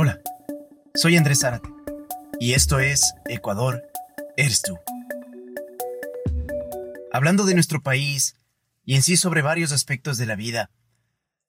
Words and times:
Hola, 0.00 0.20
soy 0.94 1.16
Andrés 1.16 1.40
Zárate 1.40 1.68
y 2.38 2.52
esto 2.52 2.78
es 2.78 3.14
Ecuador, 3.24 3.82
eres 4.36 4.62
tú. 4.62 4.78
Hablando 7.12 7.44
de 7.44 7.54
nuestro 7.54 7.82
país 7.82 8.36
y 8.84 8.94
en 8.94 9.02
sí 9.02 9.16
sobre 9.16 9.42
varios 9.42 9.72
aspectos 9.72 10.16
de 10.16 10.26
la 10.26 10.36
vida, 10.36 10.70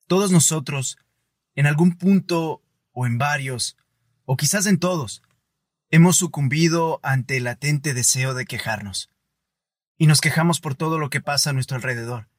todos 0.08 0.32
nosotros, 0.32 0.98
en 1.54 1.68
algún 1.68 1.96
punto 1.96 2.64
o 2.92 3.06
en 3.06 3.20
varios, 3.20 3.78
o 4.26 4.36
quizás 4.36 4.66
en 4.66 4.80
todos, 4.80 5.22
hemos 5.92 6.18
sucumbido 6.18 7.00
ante 7.04 7.38
el 7.38 7.44
latente 7.44 7.94
deseo 7.94 8.34
de 8.34 8.46
quejarnos. 8.46 9.12
Y 9.96 10.08
nos 10.08 10.22
quejamos 10.22 10.60
por 10.60 10.74
todo 10.74 10.98
lo 10.98 11.12
que 11.12 11.22
pasa 11.22 11.52
a 11.52 11.54
nuestro 11.54 11.76
alrededor, 11.76 12.30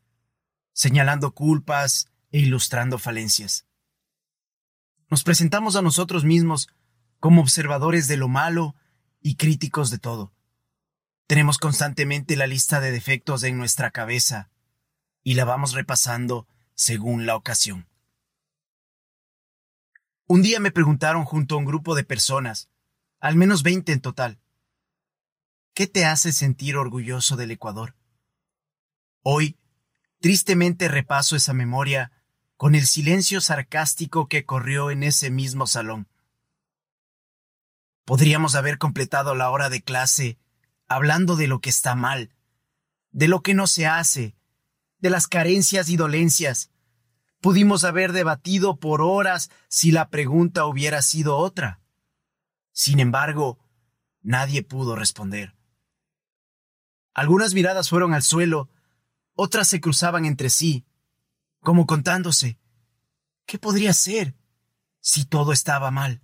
señalando 0.73 1.35
culpas 1.35 2.11
e 2.33 2.41
ilustrando 2.41 2.99
falencias. 2.99 3.70
Nos 5.11 5.25
presentamos 5.25 5.75
a 5.75 5.83
nosotros 5.83 6.25
mismos 6.25 6.69
como 7.19 7.43
observadores 7.43 8.07
de 8.07 8.17
lo 8.17 8.29
malo 8.29 8.77
y 9.21 9.35
críticos 9.35 9.91
de 9.91 9.99
todo. 9.99 10.33
Tenemos 11.27 11.59
constantemente 11.59 12.37
la 12.37 12.47
lista 12.47 12.81
de 12.81 12.93
defectos 12.93 13.43
en 13.43 13.59
nuestra 13.59 13.91
cabeza 13.91 14.51
y 15.25 15.35
la 15.35 15.45
vamos 15.45 15.73
repasando 15.73 16.47
según 16.75 17.27
la 17.27 17.35
ocasión. 17.35 17.89
Un 20.27 20.43
día 20.43 20.61
me 20.61 20.71
preguntaron 20.71 21.25
junto 21.25 21.57
a 21.57 21.59
un 21.59 21.65
grupo 21.65 21.97
de 21.97 22.05
personas, 22.05 22.69
al 23.19 23.35
menos 23.35 23.65
20 23.65 23.93
en 23.93 24.01
total, 24.01 24.39
¿qué 25.75 25.89
te 25.89 26.05
hace 26.05 26.33
sentir 26.33 26.77
orgulloso 26.77 27.35
del 27.35 27.51
Ecuador? 27.51 27.97
Hoy, 29.23 29.59
tristemente 30.21 30.87
repaso 30.87 31.35
esa 31.35 31.53
memoria 31.53 32.13
con 32.61 32.75
el 32.75 32.87
silencio 32.87 33.41
sarcástico 33.41 34.29
que 34.29 34.45
corrió 34.45 34.91
en 34.91 35.03
ese 35.03 35.31
mismo 35.31 35.67
salón. 35.67 36.09
Podríamos 38.05 38.55
haber 38.55 38.77
completado 38.77 39.35
la 39.35 39.49
hora 39.49 39.71
de 39.71 39.81
clase 39.81 40.37
hablando 40.87 41.37
de 41.37 41.47
lo 41.47 41.63
que 41.63 41.71
está 41.71 41.95
mal, 41.95 42.35
de 43.13 43.29
lo 43.29 43.41
que 43.41 43.55
no 43.55 43.67
se 43.67 43.87
hace, 43.87 44.37
de 44.99 45.09
las 45.09 45.27
carencias 45.27 45.89
y 45.89 45.97
dolencias. 45.97 46.71
Pudimos 47.41 47.85
haber 47.85 48.13
debatido 48.13 48.77
por 48.77 49.01
horas 49.01 49.51
si 49.69 49.91
la 49.91 50.11
pregunta 50.11 50.67
hubiera 50.67 51.01
sido 51.01 51.39
otra. 51.39 51.81
Sin 52.73 53.01
embargo, 53.01 53.59
nadie 54.21 54.63
pudo 54.63 54.97
responder. 54.97 55.57
Algunas 57.15 57.55
miradas 57.55 57.89
fueron 57.89 58.13
al 58.13 58.23
suelo, 58.23 58.69
otras 59.33 59.67
se 59.67 59.81
cruzaban 59.81 60.27
entre 60.27 60.51
sí, 60.51 60.85
como 61.61 61.87
contándose, 61.87 62.59
¿qué 63.51 63.59
podría 63.59 63.93
ser 63.93 64.37
si 65.01 65.25
todo 65.25 65.53
estaba 65.53 65.91
mal? 65.91 66.23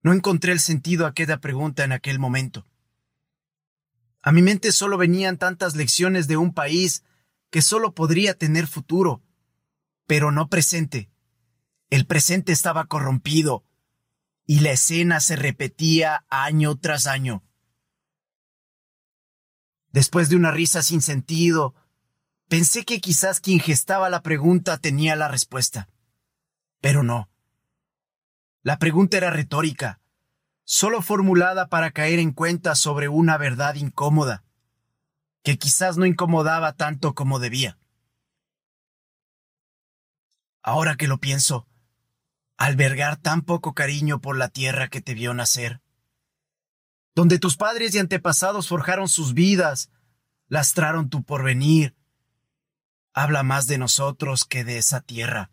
No 0.00 0.12
encontré 0.12 0.52
el 0.52 0.60
sentido 0.60 1.06
a 1.06 1.08
aquella 1.08 1.40
pregunta 1.40 1.82
en 1.82 1.90
aquel 1.90 2.20
momento. 2.20 2.68
A 4.22 4.30
mi 4.30 4.42
mente 4.42 4.70
solo 4.70 4.96
venían 4.96 5.38
tantas 5.38 5.74
lecciones 5.74 6.28
de 6.28 6.36
un 6.36 6.54
país 6.54 7.02
que 7.50 7.62
solo 7.62 7.94
podría 7.94 8.34
tener 8.34 8.68
futuro, 8.68 9.24
pero 10.06 10.30
no 10.30 10.48
presente. 10.48 11.10
El 11.90 12.06
presente 12.06 12.52
estaba 12.52 12.84
corrompido 12.84 13.64
y 14.46 14.60
la 14.60 14.70
escena 14.70 15.18
se 15.18 15.34
repetía 15.34 16.24
año 16.28 16.76
tras 16.78 17.08
año. 17.08 17.42
Después 19.90 20.28
de 20.28 20.36
una 20.36 20.52
risa 20.52 20.80
sin 20.84 21.02
sentido, 21.02 21.74
Pensé 22.48 22.84
que 22.84 23.00
quizás 23.00 23.40
quien 23.40 23.58
gestaba 23.58 24.08
la 24.08 24.22
pregunta 24.22 24.78
tenía 24.78 25.16
la 25.16 25.26
respuesta. 25.26 25.88
Pero 26.80 27.02
no. 27.02 27.28
La 28.62 28.78
pregunta 28.78 29.16
era 29.16 29.30
retórica, 29.30 30.00
solo 30.64 31.02
formulada 31.02 31.68
para 31.68 31.90
caer 31.90 32.20
en 32.20 32.32
cuenta 32.32 32.76
sobre 32.76 33.08
una 33.08 33.36
verdad 33.36 33.74
incómoda, 33.74 34.44
que 35.42 35.58
quizás 35.58 35.96
no 35.96 36.06
incomodaba 36.06 36.74
tanto 36.74 37.14
como 37.14 37.40
debía. 37.40 37.78
Ahora 40.62 40.96
que 40.96 41.08
lo 41.08 41.18
pienso, 41.18 41.66
albergar 42.56 43.16
tan 43.16 43.42
poco 43.42 43.74
cariño 43.74 44.20
por 44.20 44.36
la 44.36 44.48
tierra 44.48 44.88
que 44.88 45.00
te 45.00 45.14
vio 45.14 45.34
nacer, 45.34 45.80
donde 47.14 47.38
tus 47.38 47.56
padres 47.56 47.94
y 47.94 47.98
antepasados 47.98 48.68
forjaron 48.68 49.08
sus 49.08 49.34
vidas, 49.34 49.90
lastraron 50.48 51.08
tu 51.08 51.24
porvenir, 51.24 51.96
habla 53.16 53.42
más 53.42 53.66
de 53.66 53.78
nosotros 53.78 54.44
que 54.44 54.62
de 54.62 54.76
esa 54.76 55.00
tierra. 55.00 55.50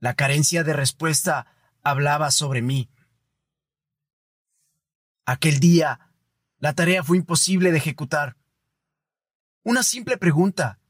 La 0.00 0.14
carencia 0.14 0.64
de 0.64 0.72
respuesta 0.72 1.46
hablaba 1.84 2.32
sobre 2.32 2.62
mí. 2.62 2.90
Aquel 5.24 5.60
día, 5.60 6.10
la 6.58 6.74
tarea 6.74 7.04
fue 7.04 7.16
imposible 7.16 7.70
de 7.70 7.78
ejecutar. 7.78 8.36
Una 9.62 9.84
simple 9.84 10.18
pregunta 10.18 10.80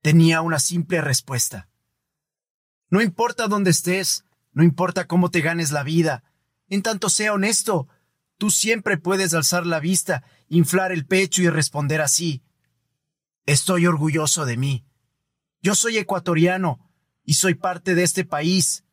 tenía 0.00 0.42
una 0.42 0.60
simple 0.60 1.00
respuesta. 1.00 1.68
No 2.88 3.02
importa 3.02 3.48
dónde 3.48 3.70
estés, 3.72 4.26
no 4.52 4.62
importa 4.62 5.08
cómo 5.08 5.28
te 5.28 5.40
ganes 5.40 5.72
la 5.72 5.82
vida, 5.82 6.22
en 6.68 6.82
tanto 6.82 7.08
sea 7.08 7.32
honesto, 7.32 7.88
tú 8.38 8.50
siempre 8.50 8.96
puedes 8.96 9.34
alzar 9.34 9.66
la 9.66 9.80
vista, 9.80 10.22
inflar 10.48 10.92
el 10.92 11.04
pecho 11.04 11.42
y 11.42 11.48
responder 11.48 12.00
así. 12.00 12.45
Estoy 13.46 13.86
orgulloso 13.86 14.44
de 14.44 14.56
mí. 14.56 14.84
Yo 15.62 15.76
soy 15.76 15.98
ecuatoriano 15.98 16.80
y 17.24 17.34
soy 17.34 17.54
parte 17.54 17.94
de 17.94 18.02
este 18.02 18.24
país. 18.24 18.84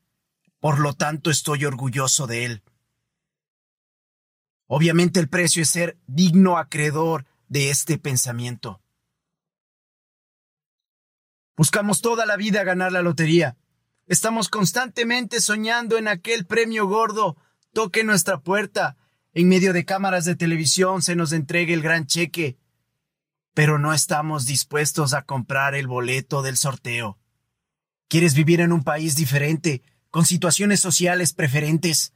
Por 0.60 0.80
lo 0.80 0.94
tanto, 0.94 1.32
estoy 1.32 1.66
orgulloso 1.66 2.28
de 2.28 2.46
él. 2.46 2.64
Obviamente 4.68 5.20
el 5.20 5.28
precio 5.28 5.64
es 5.64 5.70
ser 5.70 5.98
digno 6.06 6.60
acreedor 6.60 7.26
de 7.48 7.72
este 7.72 7.98
pensamiento. 7.98 8.80
Buscamos 11.58 12.02
toda 12.02 12.26
la 12.28 12.38
vida 12.38 12.64
ganar 12.64 12.92
la 12.92 13.02
lotería. 13.02 13.58
Estamos 14.06 14.50
constantemente 14.50 15.42
soñando 15.42 15.98
en 15.98 16.08
aquel 16.08 16.46
premio 16.46 16.88
gordo 16.88 17.38
toque 17.74 18.04
nuestra 18.04 18.40
puerta. 18.40 18.98
En 19.34 19.50
medio 19.50 19.74
de 19.74 19.84
cámaras 19.84 20.26
de 20.26 20.36
televisión 20.36 21.02
se 21.02 21.16
nos 21.16 21.32
entregue 21.32 21.74
el 21.74 21.82
gran 21.82 22.06
cheque 22.06 22.58
pero 23.54 23.78
no 23.78 23.94
estamos 23.94 24.46
dispuestos 24.46 25.14
a 25.14 25.24
comprar 25.24 25.76
el 25.76 25.88
boleto 25.88 26.42
del 26.42 26.58
sorteo. 26.58 27.20
¿Quieres 28.08 28.34
vivir 28.34 28.62
en 28.62 28.72
un 28.72 28.84
país 28.84 29.16
diferente, 29.16 29.84
con 30.10 30.26
situaciones 30.26 30.80
sociales 30.80 31.34
preferentes, 31.34 32.14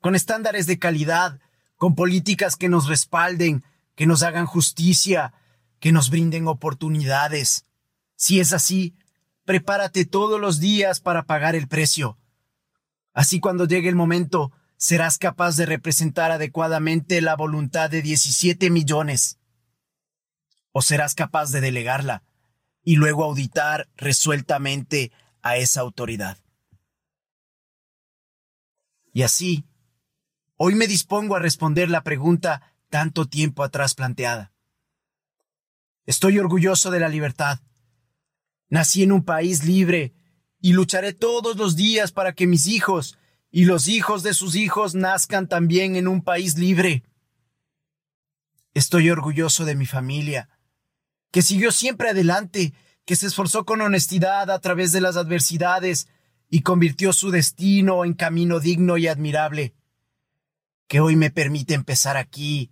con 0.00 0.14
estándares 0.14 0.66
de 0.66 0.78
calidad, 0.78 1.40
con 1.76 1.94
políticas 1.94 2.56
que 2.56 2.68
nos 2.68 2.86
respalden, 2.86 3.64
que 3.94 4.06
nos 4.06 4.22
hagan 4.22 4.46
justicia, 4.46 5.34
que 5.78 5.92
nos 5.92 6.10
brinden 6.10 6.48
oportunidades? 6.48 7.66
Si 8.16 8.40
es 8.40 8.52
así, 8.52 8.94
prepárate 9.44 10.04
todos 10.06 10.40
los 10.40 10.58
días 10.58 11.00
para 11.00 11.24
pagar 11.24 11.54
el 11.54 11.68
precio. 11.68 12.18
Así 13.12 13.40
cuando 13.40 13.66
llegue 13.66 13.88
el 13.88 13.94
momento, 13.94 14.52
serás 14.76 15.18
capaz 15.18 15.56
de 15.56 15.66
representar 15.66 16.30
adecuadamente 16.30 17.20
la 17.20 17.36
voluntad 17.36 17.90
de 17.90 18.00
17 18.00 18.70
millones 18.70 19.37
o 20.78 20.80
serás 20.80 21.16
capaz 21.16 21.50
de 21.50 21.60
delegarla 21.60 22.22
y 22.84 22.94
luego 22.94 23.24
auditar 23.24 23.88
resueltamente 23.96 25.10
a 25.42 25.56
esa 25.56 25.80
autoridad. 25.80 26.38
Y 29.12 29.22
así, 29.22 29.64
hoy 30.56 30.76
me 30.76 30.86
dispongo 30.86 31.34
a 31.34 31.40
responder 31.40 31.90
la 31.90 32.04
pregunta 32.04 32.76
tanto 32.90 33.26
tiempo 33.26 33.64
atrás 33.64 33.94
planteada. 33.94 34.52
Estoy 36.06 36.38
orgulloso 36.38 36.92
de 36.92 37.00
la 37.00 37.08
libertad. 37.08 37.58
Nací 38.68 39.02
en 39.02 39.10
un 39.10 39.24
país 39.24 39.64
libre 39.64 40.14
y 40.60 40.74
lucharé 40.74 41.12
todos 41.12 41.56
los 41.56 41.74
días 41.74 42.12
para 42.12 42.34
que 42.34 42.46
mis 42.46 42.68
hijos 42.68 43.18
y 43.50 43.64
los 43.64 43.88
hijos 43.88 44.22
de 44.22 44.32
sus 44.32 44.54
hijos 44.54 44.94
nazcan 44.94 45.48
también 45.48 45.96
en 45.96 46.06
un 46.06 46.22
país 46.22 46.56
libre. 46.56 47.02
Estoy 48.74 49.10
orgulloso 49.10 49.64
de 49.64 49.74
mi 49.74 49.84
familia, 49.84 50.48
que 51.30 51.42
siguió 51.42 51.72
siempre 51.72 52.10
adelante, 52.10 52.74
que 53.04 53.16
se 53.16 53.26
esforzó 53.26 53.64
con 53.64 53.80
honestidad 53.80 54.50
a 54.50 54.60
través 54.60 54.92
de 54.92 55.00
las 55.00 55.16
adversidades 55.16 56.08
y 56.50 56.62
convirtió 56.62 57.12
su 57.12 57.30
destino 57.30 58.04
en 58.04 58.14
camino 58.14 58.60
digno 58.60 58.96
y 58.96 59.06
admirable, 59.06 59.74
que 60.86 61.00
hoy 61.00 61.16
me 61.16 61.30
permite 61.30 61.74
empezar 61.74 62.16
aquí 62.16 62.70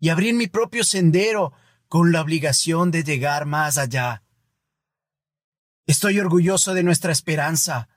y 0.00 0.08
abrir 0.08 0.34
mi 0.34 0.48
propio 0.48 0.84
sendero 0.84 1.52
con 1.88 2.12
la 2.12 2.20
obligación 2.20 2.90
de 2.90 3.04
llegar 3.04 3.46
más 3.46 3.78
allá. 3.78 4.22
Estoy 5.86 6.18
orgulloso 6.18 6.74
de 6.74 6.82
nuestra 6.82 7.12
esperanza. 7.12 7.88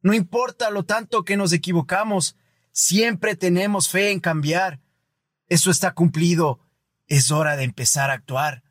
No 0.00 0.14
importa 0.14 0.70
lo 0.70 0.84
tanto 0.84 1.24
que 1.24 1.36
nos 1.36 1.52
equivocamos, 1.52 2.36
siempre 2.72 3.36
tenemos 3.36 3.88
fe 3.88 4.10
en 4.10 4.20
cambiar. 4.20 4.80
Eso 5.48 5.70
está 5.70 5.94
cumplido. 5.94 6.60
Es 7.06 7.30
hora 7.30 7.56
de 7.56 7.64
empezar 7.64 8.10
a 8.10 8.14
actuar. 8.14 8.62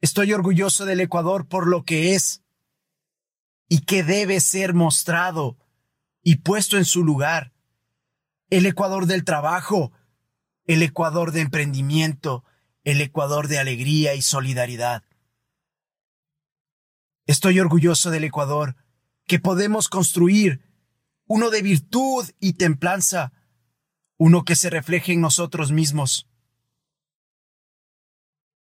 Estoy 0.00 0.32
orgulloso 0.32 0.84
del 0.84 1.00
Ecuador 1.00 1.48
por 1.48 1.66
lo 1.66 1.84
que 1.84 2.14
es. 2.14 2.42
y 3.70 3.80
que 3.80 4.02
debe 4.02 4.40
ser 4.40 4.72
mostrado 4.72 5.58
y 6.22 6.36
puesto 6.36 6.78
en 6.78 6.86
su 6.86 7.04
lugar. 7.04 7.52
El 8.48 8.64
Ecuador 8.64 9.04
del 9.04 9.24
trabajo, 9.24 9.92
el 10.64 10.82
Ecuador 10.82 11.32
de 11.32 11.42
emprendimiento, 11.42 12.44
el 12.84 13.02
Ecuador 13.02 13.46
de 13.46 13.58
alegría 13.58 14.14
y 14.14 14.22
solidaridad. 14.22 15.04
Estoy 17.26 17.60
orgulloso 17.60 18.10
del 18.10 18.24
Ecuador, 18.24 18.76
que 19.26 19.38
podemos 19.38 19.88
construir, 19.88 20.62
uno 21.26 21.50
de 21.50 21.60
virtud 21.60 22.26
y 22.40 22.54
templanza, 22.54 23.34
uno 24.16 24.44
que 24.46 24.56
se 24.56 24.70
refleje 24.70 25.12
en 25.12 25.20
nosotros 25.20 25.72
mismos. 25.72 26.26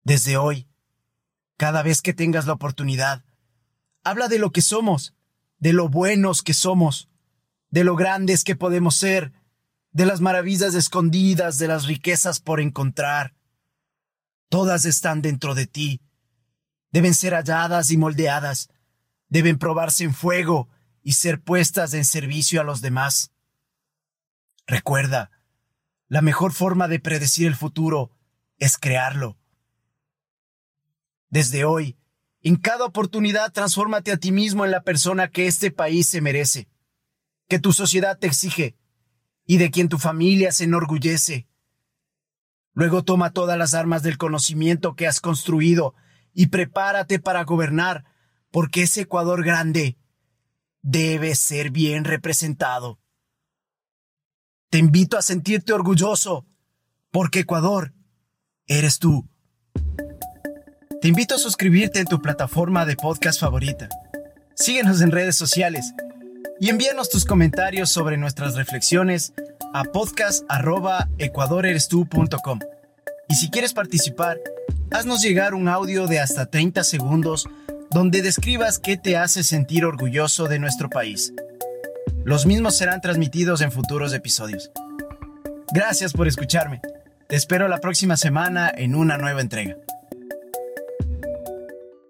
Desde 0.04 0.38
hoy, 0.38 0.70
cada 1.64 1.82
vez 1.82 2.02
que 2.02 2.14
tengas 2.14 2.46
la 2.46 2.52
oportunidad, 2.52 3.24
habla 4.04 4.28
de 4.28 4.38
lo 4.38 4.52
que 4.52 4.62
somos, 4.62 5.16
de 5.60 5.72
lo 5.72 5.88
buenos 5.88 6.44
que 6.44 6.54
somos, 6.54 7.08
de 7.70 7.86
lo 7.86 7.96
grandes 7.96 8.44
que 8.44 8.58
podemos 8.58 8.98
ser, 8.98 9.32
de 9.92 10.06
las 10.06 10.20
maravillas 10.20 10.74
escondidas, 10.74 11.60
de 11.60 11.70
las 11.70 11.86
riquezas 11.88 12.42
por 12.42 12.60
encontrar. 12.60 13.34
Todas 14.50 14.84
están 14.84 15.22
dentro 15.22 15.56
de 15.56 15.66
ti. 15.66 16.02
Deben 16.92 17.14
ser 17.14 17.34
halladas 17.34 17.92
y 17.92 17.98
moldeadas. 17.98 18.68
Deben 19.30 19.58
probarse 19.58 20.04
en 20.04 20.14
fuego 20.14 20.68
y 21.02 21.14
ser 21.14 21.42
puestas 21.42 21.94
en 21.94 22.04
servicio 22.04 22.60
a 22.60 22.66
los 22.66 22.82
demás. 22.82 23.32
Recuerda, 24.68 25.32
la 26.10 26.22
mejor 26.22 26.52
forma 26.52 26.90
de 26.90 27.00
predecir 27.00 27.48
el 27.48 27.56
futuro 27.56 28.12
es 28.58 28.78
crearlo. 28.78 29.38
Desde 31.34 31.66
hoy, 31.66 31.98
en 32.44 32.58
cada 32.58 32.86
oportunidad, 32.86 33.52
transfórmate 33.52 34.12
a 34.12 34.18
ti 34.18 34.32
mismo 34.32 34.66
en 34.66 34.70
la 34.70 34.84
persona 34.84 35.32
que 35.32 35.48
este 35.48 35.72
país 35.72 36.08
se 36.08 36.22
merece, 36.22 36.70
que 37.48 37.58
tu 37.58 37.74
sociedad 37.74 38.20
te 38.20 38.28
exige 38.28 38.78
y 39.44 39.58
de 39.58 39.72
quien 39.72 39.90
tu 39.90 39.98
familia 39.98 40.52
se 40.52 40.66
enorgullece. 40.66 41.48
Luego 42.74 43.04
toma 43.04 43.32
todas 43.32 43.58
las 43.58 43.74
armas 43.74 44.04
del 44.04 44.20
conocimiento 44.20 44.96
que 44.96 45.08
has 45.08 45.20
construido 45.20 45.96
y 46.36 46.50
prepárate 46.50 47.18
para 47.18 47.44
gobernar, 47.46 48.06
porque 48.52 48.84
ese 48.84 49.02
Ecuador 49.02 49.44
grande 49.44 49.98
debe 50.84 51.34
ser 51.34 51.72
bien 51.72 52.04
representado. 52.04 53.00
Te 54.70 54.78
invito 54.78 55.18
a 55.18 55.24
sentirte 55.24 55.74
orgulloso, 55.74 56.46
porque 57.10 57.40
Ecuador 57.40 57.92
eres 58.68 59.00
tú. 59.00 59.28
Te 61.04 61.10
invito 61.10 61.36
a 61.36 61.38
suscribirte 61.38 62.00
en 62.00 62.06
tu 62.06 62.22
plataforma 62.22 62.86
de 62.86 62.96
podcast 62.96 63.38
favorita. 63.38 63.90
Síguenos 64.54 65.02
en 65.02 65.12
redes 65.12 65.36
sociales 65.36 65.94
y 66.62 66.70
envíanos 66.70 67.10
tus 67.10 67.26
comentarios 67.26 67.90
sobre 67.90 68.16
nuestras 68.16 68.56
reflexiones 68.56 69.34
a 69.74 69.84
podcast.ecuadorerestu.com. 69.84 72.60
Y 73.28 73.36
si 73.36 73.50
quieres 73.50 73.74
participar, 73.74 74.40
haznos 74.92 75.22
llegar 75.22 75.56
un 75.56 75.68
audio 75.68 76.08
de 76.08 76.22
hasta 76.22 76.46
30 76.46 76.86
segundos 76.86 77.50
donde 77.92 78.22
describas 78.22 78.80
qué 78.80 78.96
te 78.96 79.18
hace 79.18 79.44
sentir 79.44 79.84
orgulloso 79.84 80.48
de 80.48 80.60
nuestro 80.60 80.90
país. 80.90 81.34
Los 82.24 82.46
mismos 82.46 82.78
serán 82.78 83.02
transmitidos 83.02 83.60
en 83.60 83.74
futuros 83.74 84.14
episodios. 84.14 84.72
Gracias 85.74 86.14
por 86.14 86.30
escucharme. 86.30 86.80
Te 87.28 87.36
espero 87.36 87.68
la 87.68 87.80
próxima 87.80 88.16
semana 88.16 88.72
en 88.74 88.96
una 88.96 89.18
nueva 89.18 89.42
entrega. 89.42 89.76